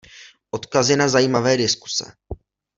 Odkazy 0.51 0.95
na 0.97 1.07
zajímavé 1.09 1.57
diskuze. 1.57 2.05